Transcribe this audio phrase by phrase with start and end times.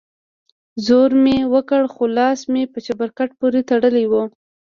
[0.85, 4.13] زور مې وکړ خو لاس مې په چپرکټ پورې تړلى و.